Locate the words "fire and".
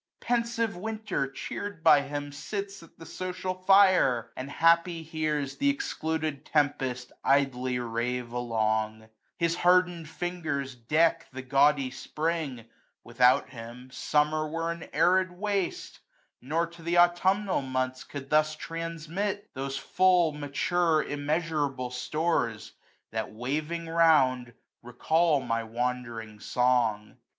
3.53-4.49